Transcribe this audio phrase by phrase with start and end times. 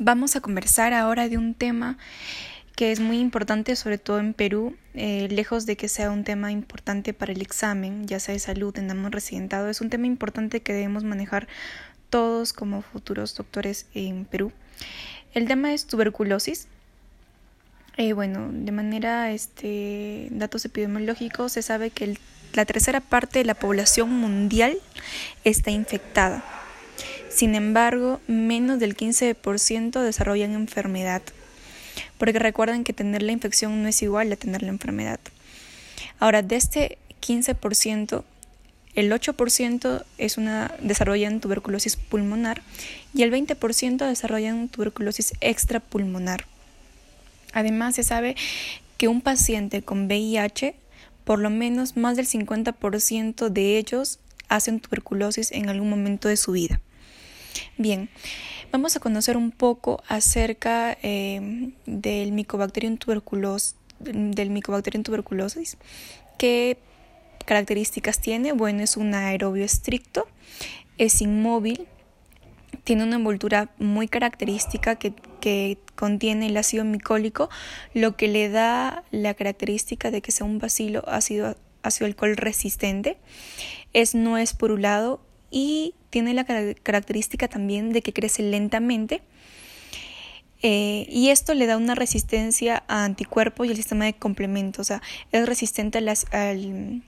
[0.00, 1.98] Vamos a conversar ahora de un tema
[2.76, 6.52] que es muy importante, sobre todo en Perú, eh, lejos de que sea un tema
[6.52, 10.72] importante para el examen, ya sea de salud, en residentado, es un tema importante que
[10.72, 11.48] debemos manejar
[12.10, 14.52] todos como futuros doctores en Perú.
[15.34, 16.68] El tema es tuberculosis.
[17.96, 22.16] Eh, bueno, de manera, este, datos epidemiológicos, se sabe que
[22.52, 24.78] la tercera parte de la población mundial
[25.42, 26.44] está infectada.
[27.28, 31.22] Sin embargo, menos del 15% desarrollan enfermedad.
[32.16, 35.20] Porque recuerden que tener la infección no es igual a tener la enfermedad.
[36.18, 38.24] Ahora, de este 15%,
[38.94, 42.62] el 8% es una, desarrollan tuberculosis pulmonar
[43.14, 46.46] y el 20% desarrollan tuberculosis extrapulmonar.
[47.52, 48.36] Además, se sabe
[48.96, 50.74] que un paciente con VIH,
[51.24, 56.52] por lo menos más del 50% de ellos hacen tuberculosis en algún momento de su
[56.52, 56.80] vida.
[57.76, 58.08] Bien,
[58.72, 64.50] vamos a conocer un poco acerca eh, del Mycobacterium tuberculosis, del
[65.02, 65.76] tuberculosis,
[66.38, 66.78] qué
[67.44, 68.52] características tiene.
[68.52, 70.28] Bueno, es un aerobio estricto,
[70.98, 71.86] es inmóvil,
[72.84, 77.50] tiene una envoltura muy característica que, que, contiene el ácido micólico,
[77.92, 83.18] lo que le da la característica de que sea un bacilo ácido, ácido alcohol resistente.
[83.94, 85.20] Es no es porulado
[85.50, 89.22] y tiene la característica también de que crece lentamente.
[90.62, 94.84] Eh, y esto le da una resistencia a anticuerpos y al sistema de complemento, o
[94.84, 97.02] sea, es resistente a, las, al,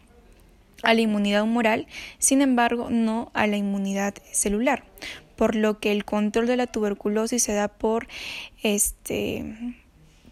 [0.85, 4.85] a la inmunidad humoral, sin embargo, no a la inmunidad celular,
[5.35, 8.07] por lo que el control de la tuberculosis se da por,
[8.63, 9.45] este,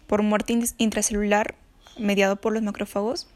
[0.07, 1.55] por muerte intracelular
[1.97, 3.27] mediado por los macrófagos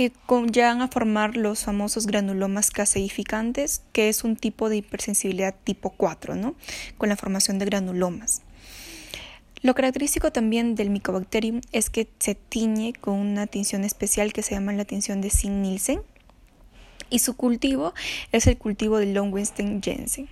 [0.00, 0.12] que
[0.50, 6.36] llegan a formar los famosos granulomas caseificantes, que es un tipo de hipersensibilidad tipo 4,
[6.36, 6.54] ¿no?
[6.96, 8.40] con la formación de granulomas.
[9.60, 14.54] Lo característico también del Mycobacterium es que se tiñe con una tinción especial que se
[14.54, 16.00] llama la tinción de Singh-Nielsen
[17.10, 17.92] y su cultivo
[18.32, 20.30] es el cultivo de Longwenstein Jensen.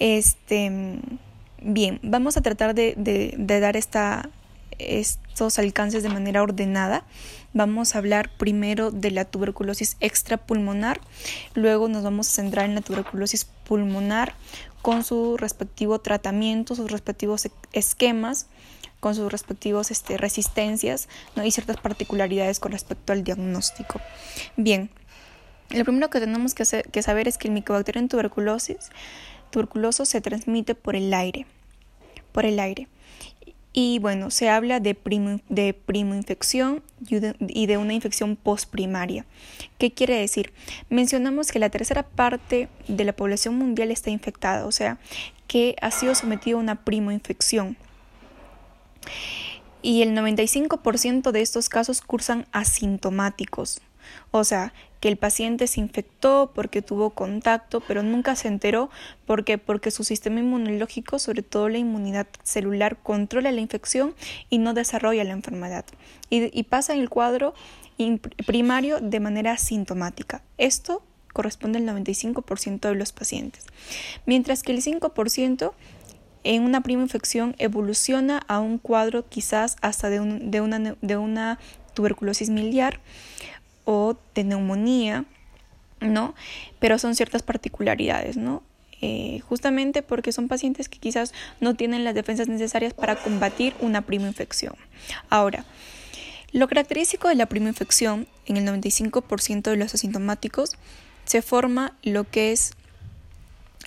[0.00, 0.98] Este,
[1.62, 7.04] bien, vamos a tratar de, dar estos alcances de manera ordenada.
[7.52, 11.00] Vamos a hablar primero de la tuberculosis extrapulmonar,
[11.54, 14.34] luego nos vamos a centrar en la tuberculosis pulmonar
[14.82, 18.46] con su respectivo tratamiento, sus respectivos e-, esquemas,
[19.00, 21.44] con sus respectivos este, resistencias ¿no?
[21.44, 24.00] y ciertas particularidades con respecto al diagnóstico.
[24.56, 24.90] Bien,
[25.70, 28.90] lo primero que tenemos que, que saber es que el micobacterio en tuberculosis
[29.50, 31.46] tuberculoso se transmite por el aire,
[32.32, 32.88] por el aire.
[33.72, 39.26] Y bueno, se habla de, primo, de primoinfección y de, una infección postprimaria.
[39.78, 40.52] ¿Qué quiere decir?
[40.88, 44.98] Mencionamos que la tercera parte de la población mundial está infectada, o sea,
[45.46, 47.76] que ha sido sometido a una primoinfección.
[49.82, 53.80] Y el 95% de estos casos cursan asintomáticos,
[54.32, 58.90] o sea, que el paciente se infectó porque tuvo contacto, pero nunca se enteró.
[59.26, 64.14] Porque porque su sistema inmunológico, sobre todo la inmunidad celular, controla la infección
[64.50, 65.86] y no desarrolla la enfermedad.
[66.28, 67.54] Y, y pasa en el cuadro
[68.46, 70.42] primario de manera sintomática.
[70.58, 71.02] Esto
[71.32, 73.66] corresponde al 95% de los pacientes,
[74.26, 75.72] mientras que el 5%
[76.42, 81.58] en una prima infección evoluciona a un cuadro quizás hasta de una
[81.94, 83.00] tuberculosis miliar
[83.84, 85.24] o de neumonía,
[86.00, 86.34] ¿no?
[86.78, 88.62] Pero son ciertas particularidades, ¿no?
[89.02, 94.02] Eh, justamente porque son pacientes que quizás no tienen las defensas necesarias para combatir una
[94.02, 94.74] prima infección.
[95.30, 95.64] Ahora,
[96.52, 100.76] lo característico de la prima infección en el 95% de los asintomáticos
[101.24, 102.72] se forma lo que es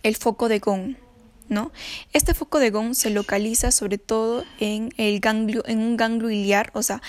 [0.02, 0.96] el foco de Gong,
[1.50, 1.72] ¿no?
[2.14, 6.72] Este foco de Gong se localiza sobre todo en el ganglio, en un ganglio iliar,
[6.74, 7.02] o sea,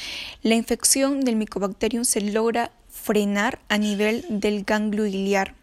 [0.42, 5.54] la infección del Mycobacterium se logra frenar a nivel del ganglio iliar.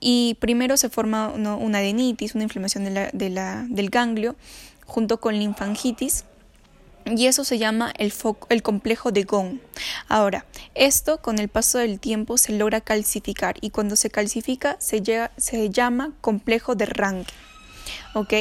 [0.00, 4.34] Y primero se forma una adenitis, una inflamación del ganglio,
[4.86, 6.24] junto con linfangitis,
[7.16, 8.12] y eso se llama el,
[8.48, 9.58] el, complejo de Gong.
[10.08, 15.02] Ahora, esto con el paso del tiempo se logra calcificar y cuando se calcifica se,
[15.36, 17.32] se llama complejo de Ranke.
[18.14, 18.34] ¿Ok?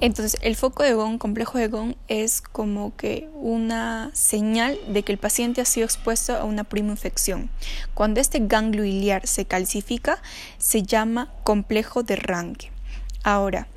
[0.00, 5.12] Entonces, el foco de Gong, complejo de Gong, es como que una señal de que
[5.12, 7.50] el paciente ha sido expuesto a una prima infección.
[7.94, 10.20] Cuando este ganglio iliar se calcifica,
[10.58, 12.72] se llama complejo de Ranke.
[13.22, 13.68] Ahora,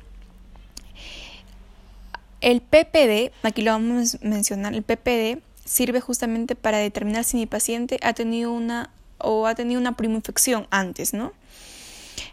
[2.46, 7.46] el PPD, aquí lo vamos a mencionar, el PPD sirve justamente para determinar si mi
[7.46, 11.32] paciente ha tenido una o ha tenido una prima infección antes, ¿no?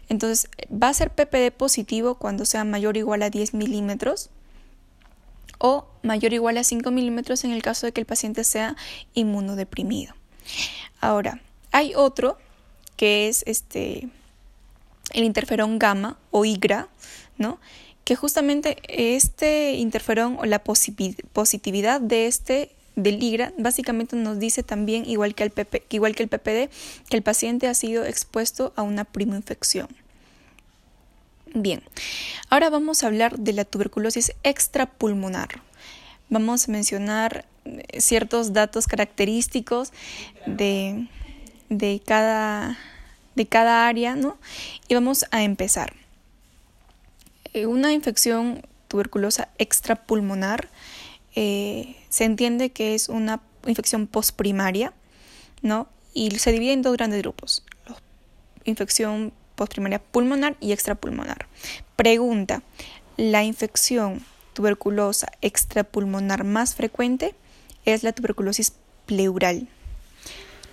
[0.08, 4.30] Entonces, va a ser PPD positivo cuando sea mayor o igual a 10 milímetros
[5.58, 8.76] o mayor o igual a 5 milímetros en el caso de que el paciente sea
[9.14, 10.14] inmunodeprimido.
[11.00, 11.40] Ahora,
[11.72, 12.38] hay otro
[12.96, 14.08] que es este
[15.10, 16.86] el interferón gamma o IGRA,
[17.36, 17.58] ¿no?
[18.04, 25.04] Que justamente este interferón o la positividad de este del IGRA básicamente nos dice también,
[25.08, 25.52] igual que, el
[25.90, 26.70] igual que el PPD,
[27.08, 29.88] que el paciente ha sido expuesto a una primoinfección.
[31.54, 31.82] Bien,
[32.50, 35.62] ahora vamos a hablar de la tuberculosis extrapulmonar.
[36.28, 39.92] Vamos a mencionar eh, ciertos datos característicos
[40.46, 41.06] de,
[41.68, 42.76] de, cada,
[43.36, 44.36] de cada área, ¿no?
[44.88, 45.92] Y vamos a empezar.
[47.54, 50.68] Eh, una infección tuberculosa extrapulmonar
[51.36, 54.92] eh, se entiende que es una infección postprimaria,
[55.62, 55.88] ¿no?
[56.12, 57.64] Y se divide en dos grandes grupos,
[58.64, 61.46] infección postprimaria pulmonar y extrapulmonar.
[61.96, 62.62] Pregunta,
[63.16, 67.34] ¿la infección tuberculosa extrapulmonar más frecuente
[67.84, 68.74] es la tuberculosis
[69.06, 69.68] pleural?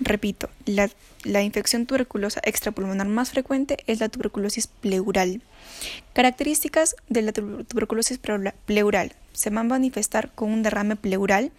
[0.03, 5.43] Repito, la, infección tuberculosa extrapulmonar más frecuente es la tuberculosis pleural.
[6.13, 8.19] Características de la tuberculosis
[8.65, 11.51] pleural se van a manifestar con un derrame pleural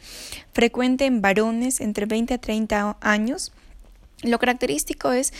[0.52, 3.52] frecuente en varones entre 20 a 30 años.
[4.22, 5.32] Lo característico es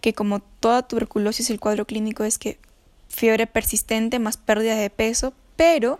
[0.00, 2.60] que como toda tuberculosis el cuadro clínico es que
[3.08, 5.98] fiebre persistente más pérdida de peso, pero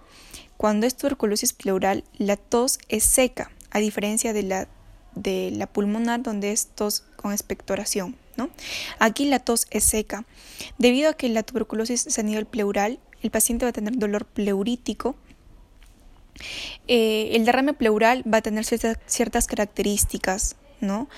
[0.56, 4.68] cuando es tuberculosis pleural la tos es seca, a diferencia de la,
[5.16, 8.16] de la pulmonar donde es tos con expectoración.
[8.36, 8.50] ¿no?
[8.98, 10.24] Aquí la tos es seca.
[10.78, 14.26] Debido a que la tuberculosis es a nivel pleural, el paciente va a tener dolor
[14.26, 15.16] pleurítico,
[16.86, 21.08] eh, el derrame pleural va a tener ciertas, características, ¿no?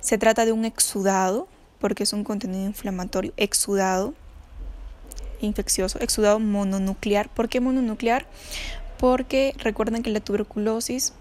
[0.00, 1.48] Se trata de un exudado,
[1.78, 4.14] porque es un contenido inflamatorio, exudado,
[5.40, 7.28] infeccioso, exudado mononuclear.
[7.28, 8.26] ¿Por qué mononuclear?
[8.98, 11.12] Porque recuerden que la tuberculosis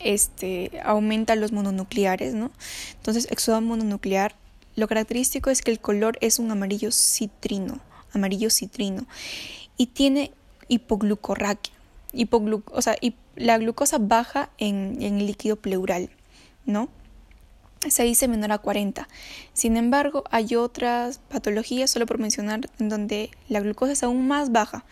[0.00, 2.50] este, aumenta los mononucleares, ¿no?
[2.94, 4.34] Entonces, exudado mononuclear,
[4.76, 7.80] lo característico es que el color es un amarillo citrino,
[8.12, 9.06] amarillo citrino,
[9.76, 10.32] y tiene
[10.68, 11.78] hipoglucorraquia
[12.72, 12.96] o sea,
[13.36, 16.10] la glucosa baja en, el líquido pleural,
[16.64, 16.88] ¿no?
[17.86, 19.06] se dice menor a 40.
[19.52, 24.50] Sin embargo, hay otras patologías, solo por mencionar, en donde la glucosa es aún más
[24.50, 24.84] baja.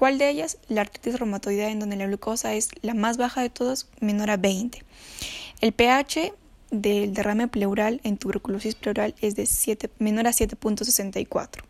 [0.00, 0.56] ¿Cuál de ellas?
[0.68, 4.38] La artritis reumatoidea, en donde la glucosa es la más baja de todas, menor a
[4.38, 4.82] 20.
[5.60, 6.32] El pH
[6.70, 11.64] del derrame pleural en tuberculosis pleural es de 7, menor a 7.64.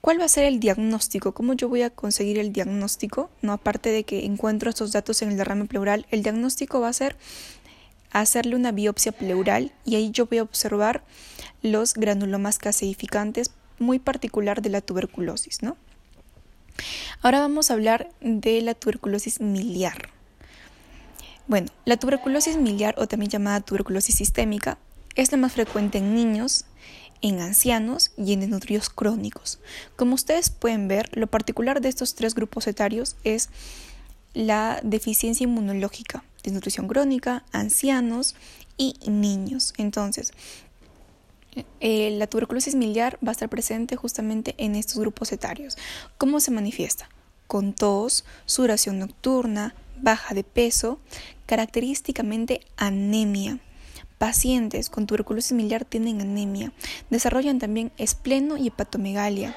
[0.00, 1.34] ¿Cuál va a ser el diagnóstico?
[1.34, 3.28] ¿Cómo yo voy a conseguir el diagnóstico?
[3.42, 6.94] No, aparte de que encuentro estos datos en el derrame pleural, el diagnóstico va a
[6.94, 7.18] ser
[8.12, 11.04] hacerle una biopsia pleural y ahí yo voy a observar
[11.60, 15.76] los granulomas caseificantes muy particular de la tuberculosis, ¿no?
[17.22, 20.10] Ahora vamos a hablar de la tuberculosis miliar.
[21.46, 24.78] Bueno, la tuberculosis miliar o también llamada tuberculosis sistémica
[25.14, 26.64] es la más frecuente en niños,
[27.22, 29.60] en ancianos y en desnutridos crónicos.
[29.96, 33.48] Como ustedes pueden ver, lo particular de estos tres grupos etarios es
[34.34, 38.34] la deficiencia inmunológica, desnutrición crónica, ancianos
[38.76, 39.72] y niños.
[39.78, 40.32] Entonces,
[41.80, 45.76] eh, la tuberculosis miliar va a estar presente justamente en estos grupos etarios.
[46.18, 47.08] ¿Cómo se manifiesta?
[47.46, 50.98] Con tos, sudoración nocturna, baja de peso,
[51.46, 53.58] característicamente anemia.
[54.18, 56.72] Pacientes con tuberculosis miliar tienen anemia,
[57.10, 59.54] desarrollan también espleno y hepatomegalia.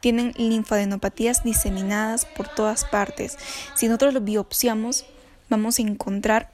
[0.00, 3.38] Tienen linfadenopatías diseminadas por todas partes.
[3.76, 5.04] Si nosotros lo biopsiamos,
[5.48, 6.51] vamos a encontrar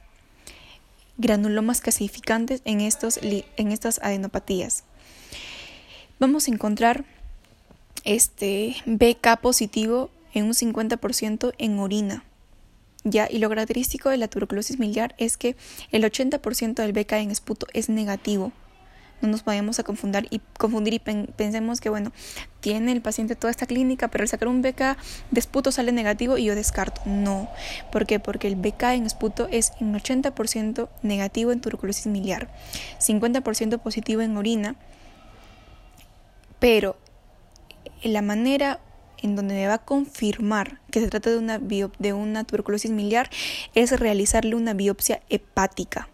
[1.18, 4.84] granulomas calcificantes en, estos, en estas adenopatías.
[6.18, 7.04] Vamos a encontrar
[8.04, 12.24] este BK positivo en un 50% en orina.
[13.04, 13.28] ¿ya?
[13.30, 15.56] Y lo característico de la tuberculosis miliar es que
[15.90, 18.52] el 80% del BK en esputo es negativo.
[19.20, 22.12] No nos vayamos a confundir y, confundir y pensemos que, bueno,
[22.60, 24.96] tiene el paciente toda esta clínica, pero al sacar un BK
[25.30, 27.00] de esputo sale negativo y yo descarto.
[27.04, 27.48] No.
[27.90, 28.20] ¿Por qué?
[28.20, 32.48] Porque el BK en esputo es en 80% negativo en tuberculosis miliar,
[33.00, 34.76] 50% positivo en orina,
[36.58, 36.96] pero
[38.02, 38.80] la manera
[39.22, 43.30] en donde me va a confirmar que se trata de una, de una tuberculosis miliar
[43.74, 46.08] es realizarle una biopsia hepática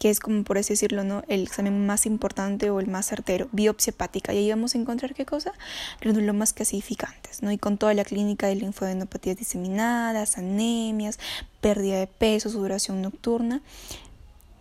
[0.00, 1.22] que es como por así decirlo, ¿no?
[1.28, 4.32] El examen más importante o el más certero, biopsia hepática.
[4.32, 5.52] Y ahí vamos a encontrar qué cosa?
[6.00, 7.52] Granulomas clasificantes, ¿no?
[7.52, 11.18] Y con toda la clínica de linfadenopatías diseminadas, anemias,
[11.60, 13.60] pérdida de peso, sudoración nocturna,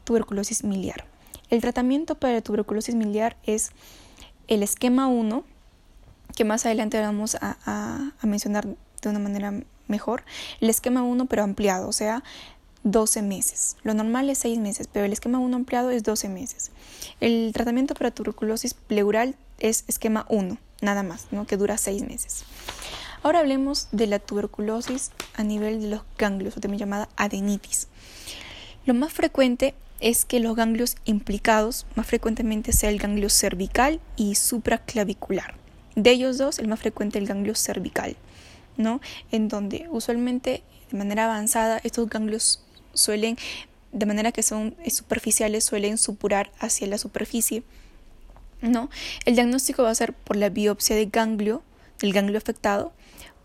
[0.04, 1.06] tuberculosis miliar.
[1.50, 3.72] El tratamiento para la tuberculosis miliar es
[4.50, 5.46] el esquema 1,
[6.36, 8.68] que más adelante vamos a, a mencionar
[9.02, 9.54] de una manera
[9.88, 10.26] mejor,
[10.60, 12.24] el esquema 1 pero ampliado, o sea,
[12.84, 13.76] 12 meses.
[13.84, 16.72] Lo normal es 6 meses, pero el esquema 1 ampliado es 12 meses.
[17.20, 21.46] El tratamiento para tuberculosis pleural es esquema 1, nada más, ¿no?
[21.46, 22.46] que dura 6 meses.
[23.22, 27.88] Ahora hablemos de la tuberculosis a nivel de los ganglios, o también llamada adenitis.
[28.86, 34.36] Lo más frecuente es que los ganglios implicados más frecuentemente sea el ganglio cervical y
[34.36, 35.56] supraclavicular.
[35.96, 38.16] De ellos dos, el más frecuente es el ganglio cervical,
[38.78, 39.02] ¿no?
[39.32, 43.38] En donde usualmente de manera avanzada estos ganglios suelen,
[43.92, 47.64] de manera que son superficiales, suelen supurar hacia la superficie.
[48.62, 48.90] ¿no?
[49.26, 51.64] El diagnóstico va a ser por la biopsia de ganglio,
[52.00, 52.92] del ganglio afectado,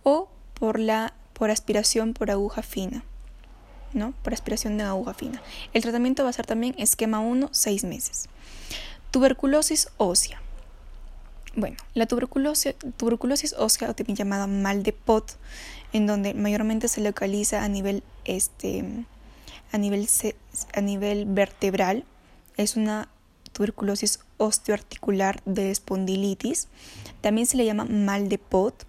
[0.03, 3.05] o por la por aspiración por aguja fina.
[3.93, 4.13] ¿no?
[4.23, 5.43] Por aspiración de aguja fina.
[5.73, 8.29] El tratamiento va a ser también esquema 1, 6 meses.
[9.11, 10.41] Tuberculosis ósea.
[11.57, 15.37] Bueno, la tuberculosis, tuberculosis ósea, o también llamada mal de Pot,
[15.93, 19.05] en donde mayormente se localiza a nivel este,
[19.73, 20.09] a nivel,
[20.75, 22.05] a nivel vertebral.
[22.57, 23.09] Es una
[23.53, 26.69] tuberculosis osteoarticular de espondilitis.
[27.21, 28.87] También se le llama mal de Pot.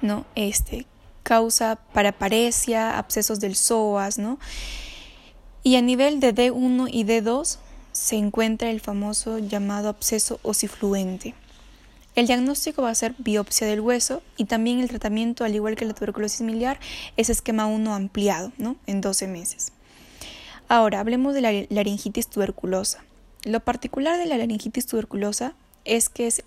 [0.00, 0.24] ¿no?
[0.34, 0.86] Este,
[1.22, 4.38] causa paraparesia, abscesos del psoas, ¿no?
[5.62, 7.58] Y a nivel de D1 y D2
[7.92, 11.34] se encuentra el famoso llamado absceso osifluente.
[12.18, 15.84] El diagnóstico va a ser biopsia del hueso y también el tratamiento, al igual que
[15.84, 16.80] la tuberculosis miliar,
[17.16, 18.74] es esquema 1 ampliado, ¿no?
[18.88, 19.70] En 12 meses.
[20.66, 23.04] Ahora, hablemos de la laringitis tuberculosa.
[23.44, 26.42] Lo particular de la laringitis tuberculosa es que es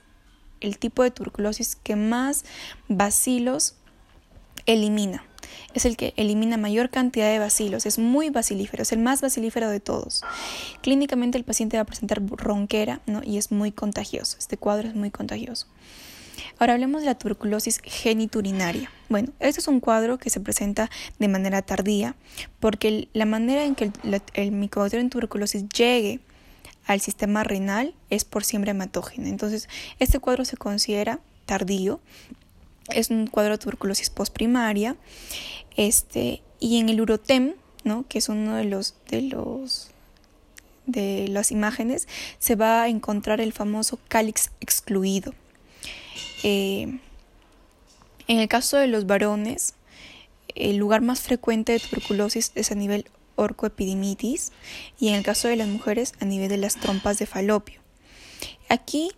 [0.60, 2.44] el tipo de tuberculosis que más
[2.90, 3.75] bacilos
[4.66, 5.24] elimina
[5.74, 9.70] es el que elimina mayor cantidad de bacilos, es muy bacilífero, es el más bacilífero
[9.70, 10.24] de todos.
[10.82, 13.22] Clínicamente el paciente va a presentar ronquera ¿no?
[13.24, 15.68] y es muy contagioso, este cuadro es muy contagioso.
[16.58, 18.92] Ahora hablemos de la tuberculosis geniturinaria.
[19.10, 22.16] Bueno, este es un cuadro que se presenta de manera tardía
[22.60, 26.20] porque la manera en que el, el micobacterio en tuberculosis llegue
[26.86, 29.30] al sistema renal es por siembra hematógena.
[29.30, 29.70] Entonces,
[30.00, 32.00] este cuadro se considera tardío
[32.90, 34.96] es un cuadro de tuberculosis postprimaria.
[35.78, 38.06] Este, y en el urotem, ¿no?
[38.08, 39.92] que es uno de los, de los
[40.86, 42.08] de las imágenes,
[42.40, 45.34] se va a encontrar el famoso cálix excluido.
[46.44, 47.00] Eh,
[48.28, 49.76] en el caso de los varones,
[50.56, 54.52] el lugar más frecuente de tuberculosis es a nivel orcoepidimitis
[55.00, 57.82] y en el caso de las mujeres a nivel de las trompas de falopio.
[58.70, 59.12] Aquí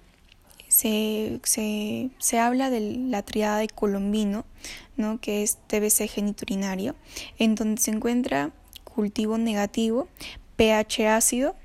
[0.74, 1.40] se,
[2.18, 4.44] se, habla de la triada de Colombino,
[4.98, 5.22] ¿no?
[5.22, 6.96] que es TBC geniturinario,
[7.38, 8.50] en donde se encuentra
[8.84, 10.08] cultivo negativo,
[10.56, 11.56] pH ácido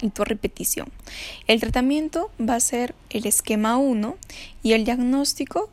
[0.00, 0.86] y por repetición.
[1.48, 4.16] El tratamiento va a ser el esquema 1
[4.62, 5.68] y el diagnóstico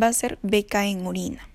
[0.00, 1.48] va a ser beca en orina.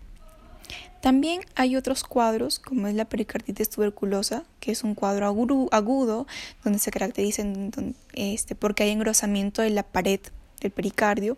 [1.07, 5.25] También hay otros cuadros, como es la pericarditis tuberculosa, que es un cuadro
[5.71, 6.27] agudo,
[6.65, 7.43] donde se caracteriza
[8.13, 10.19] este, porque hay engrosamiento de la pared
[10.59, 11.37] del pericardio.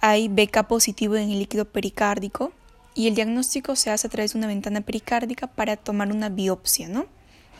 [0.00, 2.52] Hay beca positivo en el líquido pericárdico
[2.94, 6.88] y el diagnóstico se hace a través de una ventana pericárdica para tomar una biopsia
[6.88, 7.04] ¿no?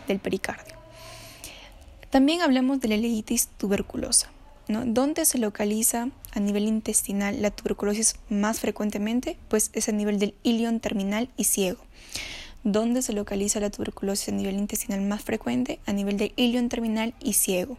[0.09, 0.75] del pericardio.
[2.09, 4.31] También hablamos de la leitis tuberculosa.
[4.69, 9.37] ¿Dónde se localiza a nivel intestinal la tuberculosis más frecuentemente?
[9.49, 11.81] Pues es a nivel del ilion terminal y ciego.
[12.63, 15.81] ¿Dónde se localiza la tuberculosis a nivel intestinal más frecuente?
[15.87, 17.79] A nivel del ilion terminal y ciego.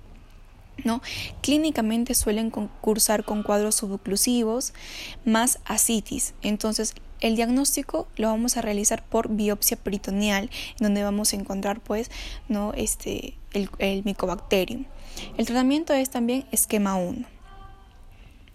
[0.83, 1.01] ¿No?
[1.41, 4.73] Clínicamente suelen concursar con cuadros suboclusivos
[5.25, 6.33] más ascitis.
[6.41, 12.09] Entonces, el diagnóstico lo vamos a realizar por biopsia peritoneal, donde vamos a encontrar pues
[12.49, 12.73] ¿no?
[12.73, 14.85] este, el, el micobacterium.
[15.37, 17.27] El tratamiento es también esquema 1.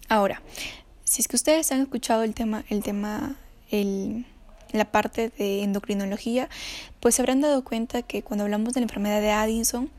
[0.09, 0.41] Ahora,
[1.03, 3.35] si es que ustedes han escuchado el tema, el tema,
[3.71, 6.49] la parte de endocrinología,
[6.99, 9.89] pues se habrán dado cuenta que cuando hablamos de la enfermedad de Addison,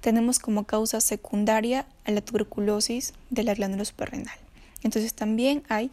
[0.00, 4.38] tenemos como causa secundaria a la tuberculosis de la glándula suprarrenal.
[4.82, 5.90] Entonces también hay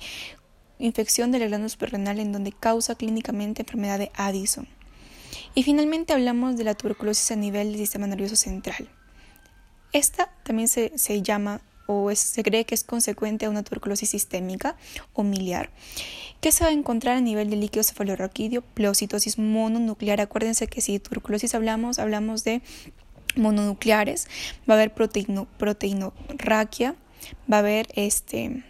[0.78, 4.68] infección de la glándula suprarrenal en donde causa clínicamente enfermedad de Addison.
[5.56, 8.90] Y finalmente hablamos de la tuberculosis a nivel del sistema nervioso central.
[9.92, 14.76] Esta también se, llama o se cree que es consecuente a una tuberculosis sistémica
[15.14, 15.70] o miliar,
[16.42, 20.22] que se va a encontrar a nivel de líquido cefalorraquídeo, pleocitosis mononuclear.
[20.22, 22.62] Acuérdense que si de tuberculosis hablamos, hablamos de
[23.36, 24.28] mononucleares,
[24.70, 26.96] va a haber proteino, proteinorraquia,
[27.52, 28.64] va a haber este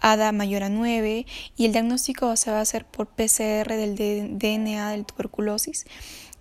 [0.00, 3.96] ADA mayor a 9 y el diagnóstico se va a hacer por PCR del
[4.38, 5.86] DNA del tuberculosis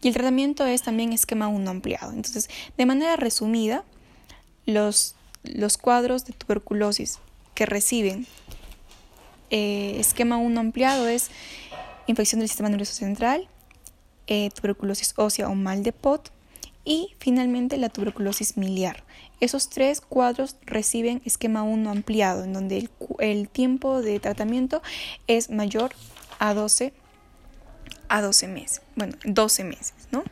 [0.01, 2.11] y el tratamiento es también esquema 1 ampliado.
[2.11, 3.83] Entonces, de manera resumida,
[4.65, 7.19] los los cuadros de tuberculosis
[7.55, 8.27] que reciben
[9.49, 11.29] eh, esquema 1 ampliado es
[12.07, 13.47] infección del sistema nervioso central,
[14.27, 16.31] eh, tuberculosis ósea o mal de Pot
[16.85, 19.03] y finalmente la tuberculosis miliar.
[19.39, 24.81] Esos tres cuadros reciben esquema 1 ampliado, en donde el, el, tiempo de tratamiento
[25.27, 25.91] es mayor
[26.39, 26.93] a 12,
[28.07, 28.81] a 12 meses.
[28.95, 30.23] Bueno, 12 meses, ¿no?